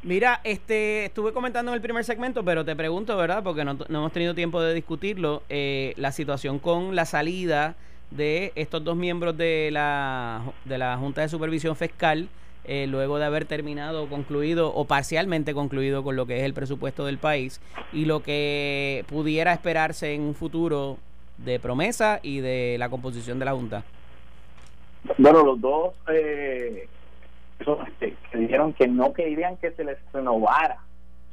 [0.02, 3.42] Mira, este, estuve comentando en el primer segmento, pero te pregunto, ¿verdad?
[3.42, 7.74] Porque no, hemos tenido tiempo de discutirlo, eh, la situación con la salida
[8.12, 12.28] de estos dos miembros de la, de la Junta de Supervisión Fiscal,
[12.68, 17.06] eh, luego de haber terminado, concluido o parcialmente concluido con lo que es el presupuesto
[17.06, 17.62] del país
[17.94, 20.98] y lo que pudiera esperarse en un futuro
[21.38, 23.84] de promesa y de la composición de la Junta.
[25.16, 26.88] Bueno, los dos eh,
[27.98, 30.78] que, dijeron que no querían que se les renovara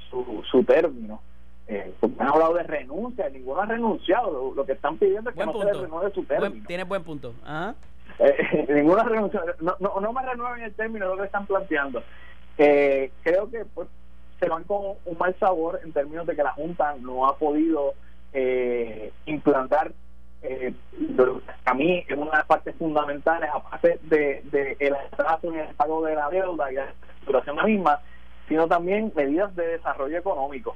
[0.10, 1.20] su, su término.
[1.68, 4.54] Eh, han hablado de renuncia, ninguno ha renunciado.
[4.56, 6.66] Lo, que están pidiendo es que no se les renueve su término.
[6.66, 7.34] tiene buen punto.
[8.20, 9.48] Eh, ninguno ha renunciado.
[9.62, 12.04] No, no, no, me renueven el término, lo que están planteando.
[12.58, 13.88] Eh, creo que pues,
[14.40, 17.94] se van con un mal sabor en términos de que la Junta no ha podido
[18.34, 19.92] eh, implantar
[20.48, 20.74] eh,
[21.66, 25.76] a mí es una de las partes fundamentales, aparte de, de el atraso en el
[25.76, 28.00] pago de la deuda y la estructuración misma,
[28.48, 30.76] sino también medidas de desarrollo económico.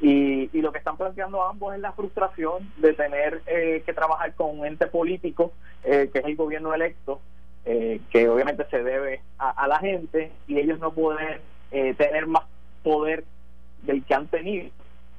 [0.00, 4.34] Y, y lo que están planteando ambos es la frustración de tener eh, que trabajar
[4.34, 7.20] con un ente político, eh, que es el gobierno electo,
[7.64, 12.44] eh, que obviamente se debe a, a, la gente, y ellos no pueden tener más
[12.82, 13.24] poder
[13.82, 14.70] del que han tenido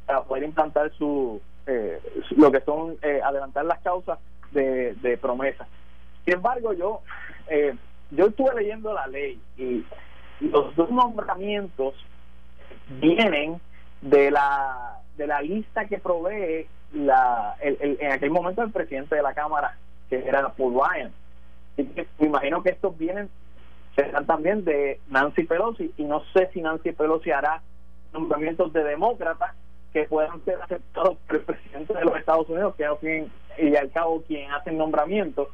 [0.06, 2.00] para poder implantar su, eh,
[2.36, 4.18] lo que son eh, adelantar las causas
[4.52, 5.68] de, de promesa.
[6.26, 7.02] Sin embargo, yo
[7.48, 7.76] eh,
[8.10, 9.86] yo estuve leyendo la ley y
[10.40, 11.94] los dos nombramientos
[13.00, 13.62] vienen
[14.02, 19.22] de la de la lista que provee la el, en aquel momento el presidente de
[19.22, 19.78] la cámara
[20.10, 21.12] que era Paul Ryan.
[21.76, 23.30] Que me imagino que estos vienen
[23.96, 27.62] serán también de Nancy Pelosi y no sé si Nancy Pelosi hará
[28.14, 29.56] nombramientos de demócratas
[29.94, 33.76] que puedan ser aceptados por el presidente de los Estados Unidos, que es quien, y
[33.76, 35.50] al cabo quien hace el nombramiento,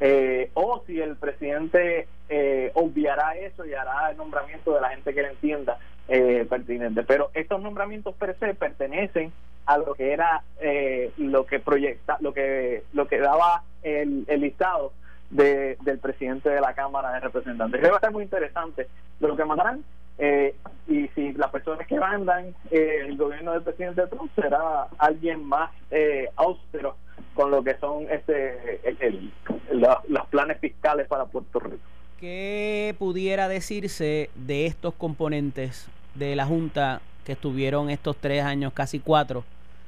[0.00, 5.14] eh, o si el presidente eh, obviará eso y hará el nombramiento de la gente
[5.14, 5.78] que le entienda
[6.08, 7.02] eh, pertinente.
[7.02, 9.32] Pero estos nombramientos per se pertenecen
[9.66, 14.40] a lo que era eh, lo que proyecta, lo que lo que daba el, el
[14.40, 14.92] listado
[15.30, 17.80] de, del presidente de la Cámara de Representantes.
[17.80, 18.88] Que va a ser muy interesante
[19.20, 19.84] lo que mandarán
[20.18, 20.56] eh,
[20.88, 25.70] y si las personas que mandan eh, el gobierno del presidente Trump será alguien más
[25.92, 26.96] eh, austero
[27.34, 29.32] con lo que son este el,
[29.70, 31.78] los planes fiscales para Puerto Rico.
[32.18, 38.98] ¿Qué pudiera decirse de estos componentes de la Junta que estuvieron estos tres años, casi
[38.98, 39.44] cuatro?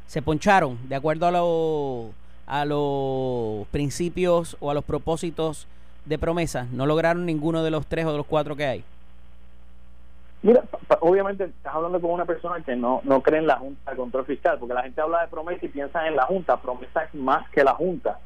[0.06, 2.10] Se poncharon de acuerdo a, lo,
[2.46, 5.66] a los principios o a los propósitos
[6.04, 6.66] de promesa.
[6.72, 8.84] No lograron ninguno de los tres o de los cuatro que hay.
[10.42, 10.64] Mira,
[11.00, 14.24] obviamente estás hablando con una persona que no, no cree en la Junta de Control
[14.24, 16.56] Fiscal, porque la gente habla de promesa y piensa en la Junta.
[16.56, 18.18] Promesa es más que la Junta.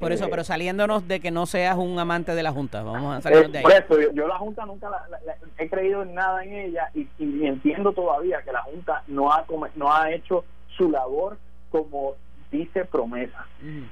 [0.00, 3.18] Por eso, eh, pero saliéndonos de que no seas un amante de la Junta, vamos
[3.18, 3.64] a salirnos de ahí.
[3.64, 7.46] Por eso, yo, la Junta nunca la, he creído en nada en ella y, y,
[7.46, 9.44] entiendo todavía que la Junta no ha,
[9.76, 10.44] no ha hecho
[10.76, 11.36] su labor
[11.70, 12.14] como
[12.50, 13.46] dice promesa.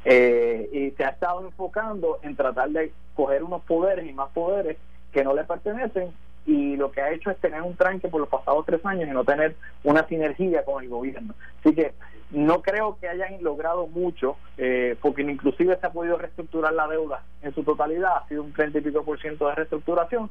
[0.04, 4.78] eh, y se ha estado enfocando en tratar de coger unos poderes y más poderes
[5.12, 6.12] que no le pertenecen
[6.48, 9.12] y lo que ha hecho es tener un tranque por los pasados tres años y
[9.12, 11.34] no tener una sinergia con el gobierno.
[11.60, 11.92] Así que
[12.30, 17.22] no creo que hayan logrado mucho, eh, porque inclusive se ha podido reestructurar la deuda
[17.42, 20.30] en su totalidad, ha sido un 30 y pico por ciento de reestructuración,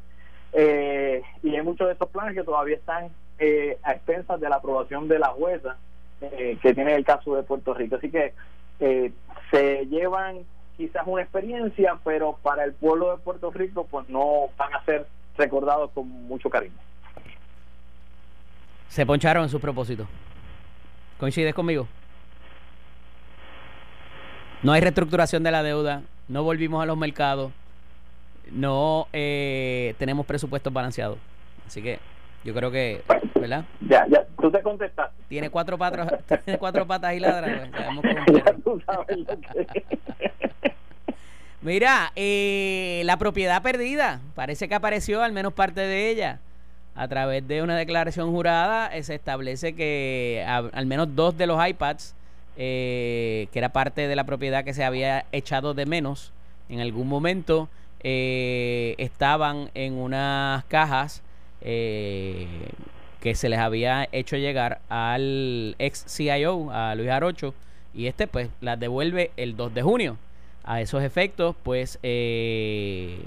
[0.54, 4.56] eh, y hay muchos de estos planes que todavía están eh, a expensas de la
[4.56, 5.78] aprobación de la jueza
[6.22, 7.98] eh, que tiene el caso de Puerto Rico.
[7.98, 8.34] Así que
[8.80, 9.12] eh,
[9.52, 10.40] se llevan
[10.76, 15.06] quizás una experiencia, pero para el pueblo de Puerto Rico pues no van a ser
[15.38, 16.74] recordados con mucho cariño.
[18.90, 20.08] Se poncharon en sus propósitos.
[21.20, 21.88] ¿Coincides conmigo?
[24.64, 27.52] No hay reestructuración de la deuda, no volvimos a los mercados,
[28.52, 31.18] no eh, tenemos presupuestos balanceados.
[31.66, 32.00] Así que
[32.44, 33.04] yo creo que,
[33.36, 33.66] ¿verdad?
[33.82, 35.12] Ya, ya, tú te contestas.
[35.28, 37.70] Tiene cuatro patas, tiene cuatro patas y ladra.
[38.64, 38.82] Pues,
[41.68, 46.40] Mira, eh, la propiedad perdida, parece que apareció al menos parte de ella.
[46.96, 51.60] A través de una declaración jurada eh, se establece que al menos dos de los
[51.68, 52.16] iPads,
[52.56, 56.32] eh, que era parte de la propiedad que se había echado de menos
[56.70, 57.68] en algún momento,
[58.02, 61.22] eh, estaban en unas cajas
[61.60, 67.54] que se les había hecho llegar al ex CIO, a Luis Arocho,
[67.94, 70.18] y este pues las devuelve el 2 de junio
[70.68, 73.18] a esos efectos, pues eh,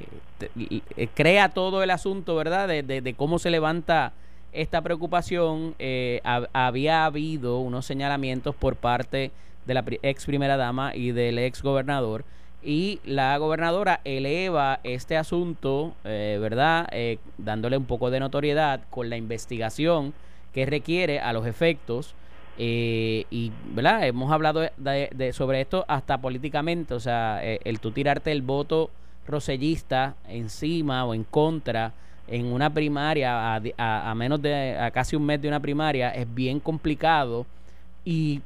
[0.96, 2.68] eh, crea todo el asunto, ¿verdad?
[2.68, 4.12] De, cómo se levanta
[4.52, 5.74] esta preocupación.
[5.78, 6.20] Eh,
[6.52, 9.30] había habido unos señalamientos por parte
[9.64, 12.26] de la ex primera dama y del ex gobernador.
[12.62, 16.90] Y la gobernadora eleva este asunto, ¿verdad?
[17.38, 20.12] dándole un poco de notoriedad con la investigación
[20.52, 22.14] que requiere a los efectos
[22.62, 24.06] eh, y, ¿verdad?
[24.06, 28.90] Hemos hablado de, sobre esto hasta políticamente, o sea, eh, el tú tirarte el voto
[29.26, 31.94] rosellista encima o en contra
[32.28, 36.26] en una primaria a, a, menos de a casi un mes de una primaria es
[36.34, 37.46] bien complicado
[38.04, 38.42] y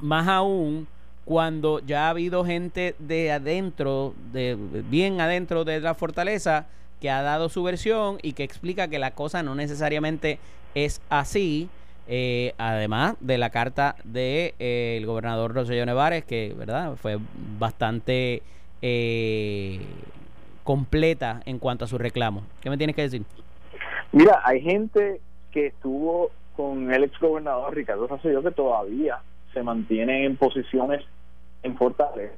[0.00, 0.88] más aún
[1.24, 4.58] cuando ya ha habido gente de adentro, de
[4.90, 6.66] bien adentro de la fortaleza,
[7.00, 10.40] que ha dado su versión y que explica que la cosa no necesariamente
[10.74, 11.68] es así
[12.06, 17.18] eh, además de la carta del de, eh, gobernador Rosselló Nevares, que verdad fue
[17.58, 18.42] bastante
[18.82, 19.80] eh,
[20.62, 22.42] completa en cuanto a su reclamo.
[22.60, 23.22] ¿Qué me tienes que decir?
[24.12, 29.18] Mira, hay gente que estuvo con el ex gobernador Ricardo Rosselló que todavía
[29.52, 31.04] se mantienen en posiciones
[31.62, 32.34] en Fortaleza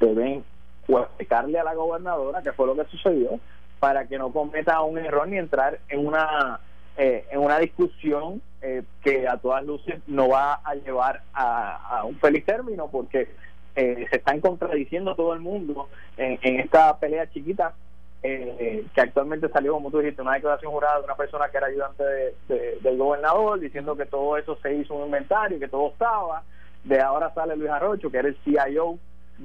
[0.00, 0.44] deben
[0.88, 3.38] explicarle a la gobernadora qué fue lo que sucedió
[3.78, 6.60] para que no cometa un error ni entrar en una
[7.00, 12.18] eh, en una discusión eh, que a todas luces no va a llevar a, un
[12.18, 13.28] feliz término porque
[13.76, 17.72] eh, se están contradiciendo todo el mundo en, esta pelea chiquita
[18.20, 22.02] que actualmente salió, como tú dijiste, una declaración jurada de una persona que era ayudante
[22.48, 26.42] del gobernador diciendo que todo eso se hizo un inventario, que todo estaba.
[26.82, 28.98] De ahora sale Luis Arrocho, que era el CIO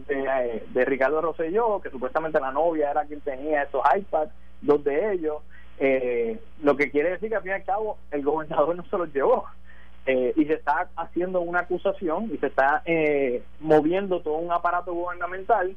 [0.08, 5.14] de, de Ricardo Rosselló, que supuestamente la novia era quien tenía esos iPads, dos de
[5.14, 5.44] ellos.
[5.86, 8.98] Eh, lo que quiere decir que al fin y al cabo el gobernador no se
[8.98, 9.46] los llevó.
[10.06, 14.94] Eh, y se está haciendo una acusación y se está eh, moviendo todo un aparato
[14.94, 15.76] gubernamental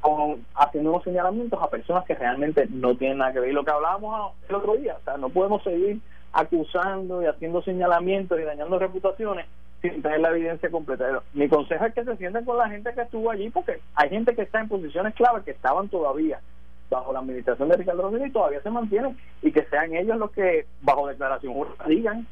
[0.00, 3.50] con haciendo unos señalamientos a personas que realmente no tienen nada que ver.
[3.50, 6.00] Y lo que hablábamos el otro día, o sea, no podemos seguir
[6.32, 9.44] acusando y haciendo señalamientos y dañando reputaciones
[9.82, 11.20] sin tener la evidencia completa.
[11.34, 14.34] Mi consejo es que se sienten con la gente que estuvo allí, porque hay gente
[14.34, 16.40] que está en posiciones clave que estaban todavía
[16.90, 20.30] bajo la administración de Ricardo Rodríguez y todavía se mantienen y que sean ellos los
[20.30, 21.54] que bajo declaración
[21.86, 22.26] digan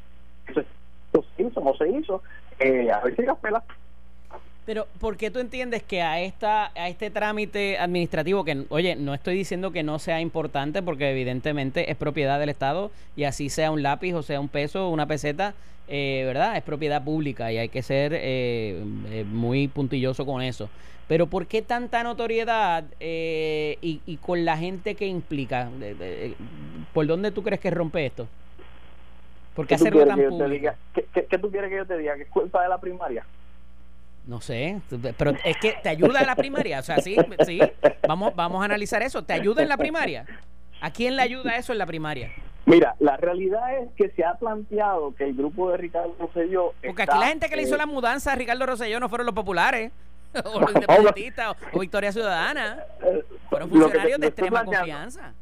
[0.47, 0.63] eso,
[1.11, 2.23] se hizo, no se hizo,
[2.59, 3.63] eh, a ver si las pelas.
[4.65, 9.13] Pero, ¿por qué tú entiendes que a esta a este trámite administrativo, que, oye, no
[9.13, 13.71] estoy diciendo que no sea importante, porque evidentemente es propiedad del Estado, y así sea
[13.71, 15.53] un lápiz o sea un peso, una peseta,
[15.87, 16.57] eh, ¿verdad?
[16.57, 20.69] Es propiedad pública y hay que ser eh, eh, muy puntilloso con eso.
[21.07, 25.69] Pero ¿por qué tanta notoriedad y, y, con la gente que implica?
[26.93, 28.27] ¿Por dónde tú crees que rompe esto?
[29.55, 30.71] ¿Por qué, hacerlo tan público?
[30.93, 32.15] ¿Qué, tú quieres que yo te diga?
[32.15, 33.25] ¿Que es culpa de la primaria?
[34.27, 34.81] No sé,
[35.17, 37.15] pero es que te ayuda en la primaria, o sea, sí,
[37.45, 37.59] sí,
[38.07, 40.25] vamos, vamos a analizar eso, ¿te ayuda en la primaria?
[40.81, 42.29] ¿A quién le ayuda eso en la primaria?
[42.67, 46.73] Mira, la realidad es que se ha planteado que el grupo de Ricardo Rosselló.
[46.85, 49.33] Porque aquí la gente que le hizo la mudanza a Ricardo Rosselló no fueron los
[49.33, 49.91] populares,
[50.45, 52.83] o los independentistas, o, Victoria Ciudadana.
[53.49, 55.33] Fueron funcionarios de extrema confianza.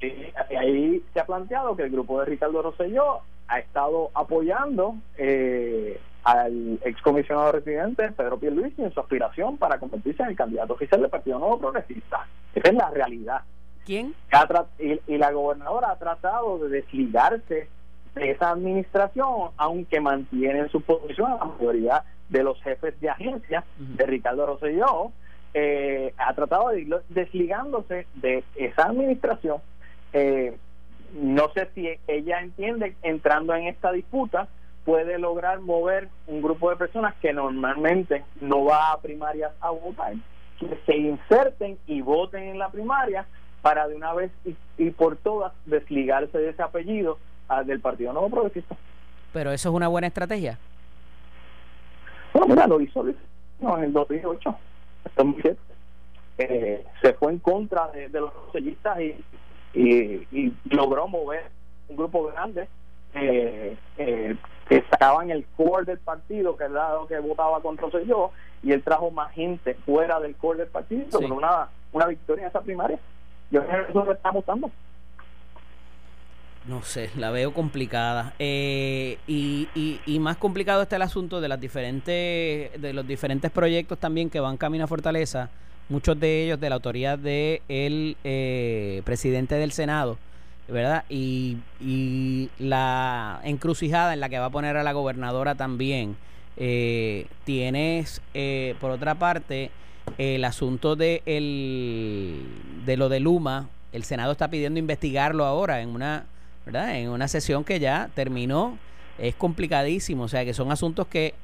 [0.00, 6.00] Sí, ahí se ha planteado que el grupo de Ricardo Rosselló ha estado apoyando eh,
[6.24, 11.10] al excomisionado residente Pedro Pierluisi en su aspiración para convertirse en el candidato oficial del
[11.10, 12.26] Partido Nuevo Progresista.
[12.54, 13.42] Esa es la realidad.
[13.84, 14.14] ¿Quién?
[14.78, 17.68] Y, la gobernadora ha tratado de desligarse
[18.14, 23.10] de esa administración, aunque mantiene en su posición a la mayoría de los jefes de
[23.10, 25.12] agencia de Ricardo Rosselló,
[25.52, 29.58] eh, ha tratado de ir desligándose de esa administración.
[30.12, 30.56] Eh,
[31.20, 34.48] no sé si ella entiende, entrando en esta disputa,
[34.84, 40.14] puede lograr mover un grupo de personas que normalmente no va a primarias a votar,
[40.58, 43.26] que se inserten y voten en la primaria
[43.62, 44.30] para de una vez
[44.78, 48.76] y, por todas desligarse de ese apellido ah, del Partido Nuevo Progresista.
[49.32, 50.58] Pero eso es una buena estrategia.
[52.32, 54.56] Bueno, mira, lo hizo en el 2008.
[56.38, 59.24] Eh, se fue en contra de, los sellistas y,
[59.74, 61.44] y, logró mover
[61.88, 62.66] un grupo grande
[63.14, 64.36] eh, eh,
[64.68, 68.30] que sacaban el core del partido, que era lo que votaba contra yo,
[68.62, 72.48] y él trajo más gente fuera del core del partido con una, una victoria en
[72.48, 72.98] esa primaria.
[73.50, 74.70] Yo creo que eso lo está votando.
[76.66, 78.34] No sé, la veo complicada.
[78.38, 79.68] Eh, y,
[80.06, 84.40] y, más complicado está el asunto de las diferentes, de los diferentes proyectos también que
[84.40, 85.50] van camino a Fortaleza,
[85.88, 90.18] muchos de ellos de la autoridad del de eh, presidente del Senado,
[90.68, 91.04] ¿verdad?
[91.08, 96.16] Y, y la encrucijada en la que va a poner a la gobernadora también.
[96.62, 99.70] Eh, tienes, eh, por otra parte,
[100.18, 102.42] el asunto de, el,
[102.84, 106.26] de lo de Luma, el Senado está pidiendo investigarlo ahora en una,
[106.66, 106.96] ¿verdad?
[106.96, 108.78] En una sesión que ya terminó.
[109.18, 111.34] Es complicadísimo, o sea que son asuntos que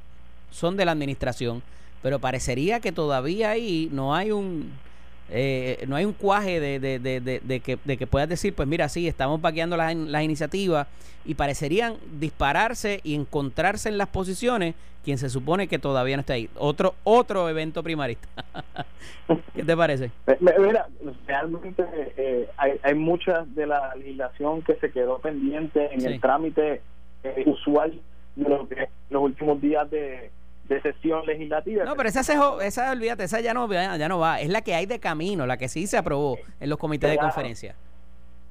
[0.51, 1.63] son de la administración,
[2.03, 4.73] pero parecería que todavía ahí no hay un
[5.31, 8.69] eh, no hay un cuaje de, de, de, de, que, de que puedas decir, pues
[8.69, 10.87] mira, sí, estamos vaqueando las, las iniciativas
[11.25, 14.75] y parecerían dispararse y encontrarse en las posiciones
[15.07, 16.51] quien se supone que todavía no está ahí.
[16.57, 18.27] Otro otro evento primarista.
[19.55, 20.11] ¿Qué te parece?
[20.41, 20.89] Mira,
[21.27, 21.85] realmente
[22.17, 26.83] eh, hay, hay mucha de la legislación que se quedó pendiente en el trámite
[27.23, 28.01] eh, usual
[28.35, 30.33] de lo que los últimos días de
[30.69, 31.85] de sesión legislativa.
[31.85, 34.41] No, pero esa, esa, olvídate, esa ya no, ya no va.
[34.41, 37.19] Es la que hay de camino, la que sí se aprobó en los comités de
[37.19, 37.75] conferencia.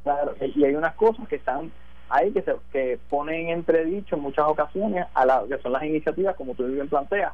[0.03, 1.71] Claro, y hay unas cosas que están
[2.09, 5.83] ahí que se que ponen en entredicho en muchas ocasiones a la, que son las
[5.83, 7.33] iniciativas, como tú bien planteas,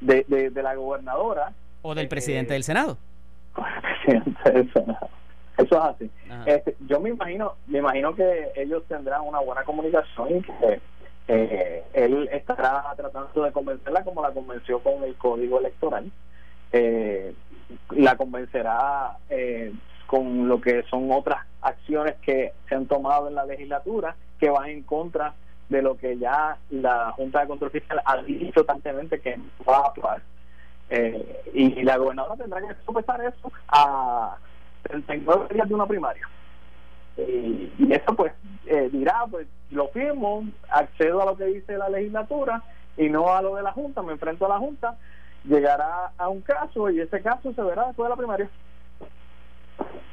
[0.00, 1.52] de, de, la gobernadora.
[1.82, 2.98] O del presidente del Senado.
[4.04, 5.08] presidente del Senado.
[5.58, 6.10] Eso es así.
[6.46, 10.80] Este, yo me imagino, me imagino que ellos tendrán una buena comunicación y que
[11.28, 16.10] eh, él estará tratando de convencerla como la convenció con el código electoral.
[16.72, 17.34] Eh,
[17.90, 19.72] la convencerá eh,
[20.06, 24.68] con lo que son otras acciones que se han tomado en la legislatura que van
[24.68, 25.34] en contra
[25.68, 29.86] de lo que ya la Junta de Control Fiscal ha dicho constantemente que va a
[29.88, 30.22] actuar.
[30.90, 34.36] Eh, y la gobernadora tendrá que sopesar eso a
[34.82, 36.28] 39 días de una primaria.
[37.16, 38.32] Y, y eso pues
[38.66, 42.62] eh, dirá, pues lo firmo, accedo a lo que dice la legislatura
[42.96, 44.96] y no a lo de la Junta, me enfrento a la Junta,
[45.44, 48.50] llegará a un caso y ese caso se verá después de la primaria.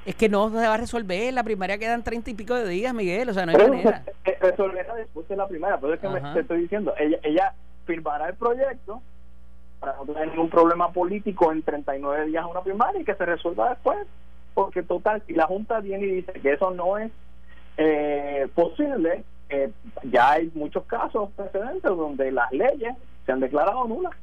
[0.06, 1.34] Es que no se va a resolver.
[1.34, 3.30] La primaria quedan treinta y pico de días, Miguel.
[3.30, 4.04] O sea, no hay manera.
[4.42, 5.78] Resolverá después de la primaria.
[5.80, 7.54] Pero es que me, te estoy diciendo, ella, ella
[7.86, 9.02] firmará el proyecto
[9.80, 13.26] para no tener ningún problema político en 39 días a una primaria y que se
[13.26, 14.00] resuelva después.
[14.54, 17.12] Porque, total, si la Junta viene y dice que eso no es
[17.78, 19.72] eh, posible, eh,
[20.04, 22.96] ya hay muchos casos precedentes donde las leyes
[23.26, 24.14] se han declarado nulas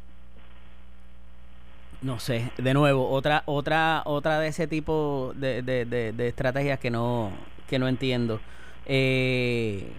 [2.02, 6.90] no sé, de nuevo, otra otra otra de ese tipo de, de, de, estrategias que
[6.90, 7.32] no
[7.68, 8.40] que no entiendo.
[8.86, 9.90] Eh,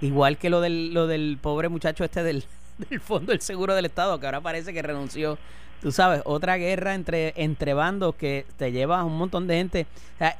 [0.00, 2.44] igual que lo del lo del pobre muchacho este del,
[2.90, 5.38] del fondo del seguro del estado que ahora parece que renunció.
[5.80, 9.86] Tú sabes, otra guerra entre entre bandos que te lleva a un montón de gente.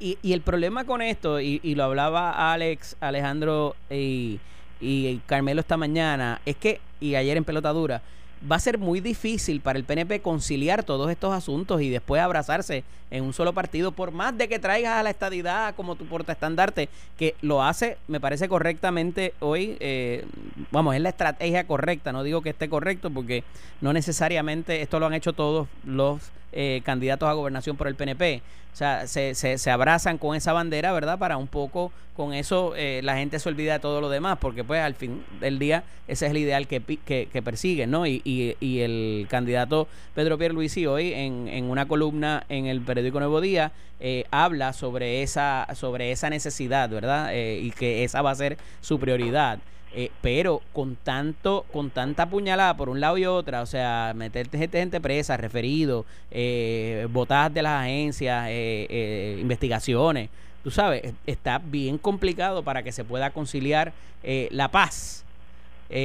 [0.01, 4.41] y, y el problema con esto y, y lo hablaba Alex, Alejandro y,
[4.81, 8.03] y Carmelo esta mañana es que y ayer en pelotadura
[8.51, 12.85] va a ser muy difícil para el PNP conciliar todos estos asuntos y después abrazarse
[13.11, 16.89] en un solo partido, por más de que traigas a la estadidad como tu portaestandarte,
[17.17, 20.27] que lo hace, me parece correctamente hoy, eh,
[20.71, 23.45] vamos, es la estrategia correcta, no digo que esté correcto porque
[23.81, 26.21] no necesariamente esto lo han hecho todos los
[26.53, 28.43] eh, candidatos a gobernación por el PNP.
[28.73, 31.19] O sea, se, se, se, abrazan con esa bandera, ¿verdad?
[31.19, 34.63] Para un poco, con eso eh, la gente se olvida de todo lo demás, porque
[34.63, 38.07] pues al fin del día ese es el ideal que, que, que persiguen, ¿no?
[38.07, 43.41] Y, y, el candidato Pedro Pierluisi hoy en, en una columna en el periódico Nuevo
[43.41, 47.35] Día eh, habla sobre esa, sobre esa necesidad, ¿verdad?
[47.35, 49.59] Eh, y que esa va a ser su prioridad.
[49.95, 54.59] Eh, pero con tanto, con tanta puñalada por un lado y otra, o sea, meterte
[54.59, 60.29] gente, gente presa, referido, eh, botadas de las agencias, eh, eh, investigaciones,
[60.63, 65.25] tú sabes, está bien complicado para que se pueda conciliar eh, la paz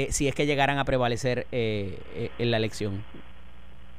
[0.10, 3.04] si es que llegaran a prevalecer en la elección.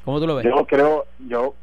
[0.03, 0.47] ¿Cómo tú lo ves?
[0.47, 1.55] Yo creo, yo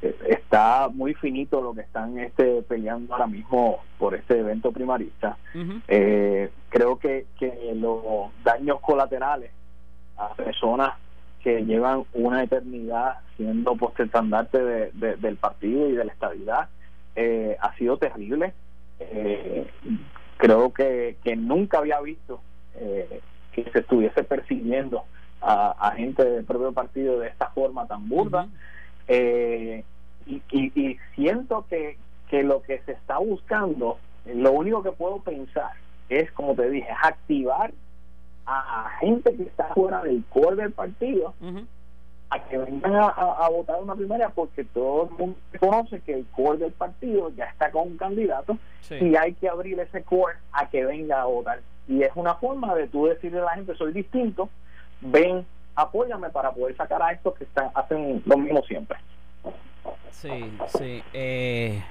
[0.00, 5.36] está muy finito lo que están este peleando ahora mismo por este evento primarista.
[5.54, 5.82] Uh -huh.
[5.88, 9.50] eh, creo que, que los daños colaterales
[10.16, 10.94] a personas
[11.42, 16.68] que llevan una eternidad siendo postestandarte de, de, del partido y de la estabilidad
[17.16, 18.52] eh, ha sido terrible.
[19.00, 19.66] Eh,
[20.36, 22.40] creo que, que nunca había visto
[22.74, 23.20] eh,
[23.52, 25.04] que se estuviese persiguiendo
[25.40, 28.42] a, a, gente del propio partido de esta forma tan burda.
[28.42, 28.77] Uh -huh.
[29.08, 29.84] Eh,
[30.26, 31.96] y, y, y, siento que,
[32.28, 35.72] que lo que se está buscando, lo único que puedo pensar
[36.08, 37.72] es, como te dije, es activar
[38.46, 41.66] a, gente que está fuera del core del partido uh -huh.
[42.30, 46.14] a que vengan a, a, a, votar una primaria porque todo el mundo conoce que
[46.14, 48.96] el core del partido ya está con un candidato sí.
[48.96, 51.60] y hay que abrir ese core a que venga a votar.
[51.86, 54.48] Y es una forma de tú decirle a la gente, soy distinto,
[55.00, 55.46] ven,
[55.78, 58.98] apóyame para poder sacar a estos que están, hacen lo mismo siempre.
[60.10, 61.02] Sí, sí.
[61.12, 61.82] Eh,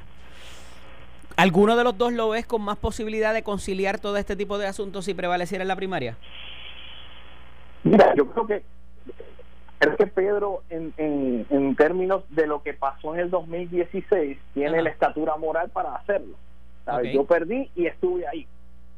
[1.38, 4.68] ¿Alguno de los dos lo ves con más posibilidad de conciliar todo este tipo de
[4.68, 6.18] asuntos si prevaleciera en la primaria?
[7.84, 8.64] Mira, yo creo que
[9.80, 14.70] creo que Pedro, en, en, en términos de lo que pasó en el 2016, tiene
[14.70, 14.82] Ajá.
[14.82, 16.36] la estatura moral para hacerlo.
[16.86, 17.14] Okay.
[17.14, 18.48] Yo perdí y estuve ahí.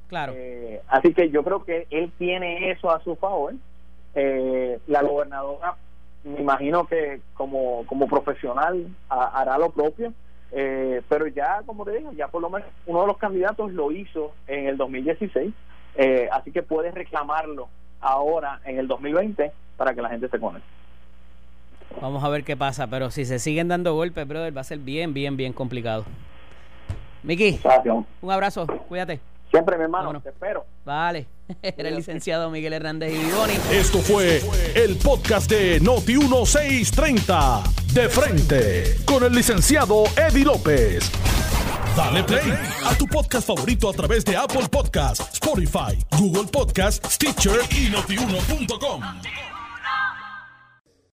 [0.08, 0.34] Claro.
[0.36, 3.54] Eh, así que yo creo que él tiene eso a su favor.
[4.22, 5.76] Eh, la gobernadora,
[6.26, 10.14] me imagino que como, como profesional a, hará lo propio.
[10.52, 13.92] Eh, pero ya, como te digo, ya por lo menos uno de los candidatos lo
[13.92, 15.54] hizo en el 2016,
[15.96, 17.70] eh, así que puedes reclamarlo
[18.02, 20.68] ahora en el 2020 para que la gente se conecte.
[22.02, 24.80] Vamos a ver qué pasa, pero si se siguen dando golpes, brother, va a ser
[24.80, 26.04] bien, bien, bien complicado.
[27.24, 27.60] Miki,
[28.22, 29.20] un abrazo, cuídate.
[29.52, 30.66] Siempre, mi hermano, te espero.
[30.84, 31.26] Vale,
[31.62, 33.54] era el licenciado Miguel Hernández y Vivoni.
[33.72, 34.42] Esto fue
[34.76, 41.10] el podcast de Noti1630, de frente, con el licenciado Eddie López.
[41.96, 42.54] Dale play
[42.86, 49.02] a tu podcast favorito a través de Apple Podcasts, Spotify, Google Podcasts, Stitcher y notiuno.com.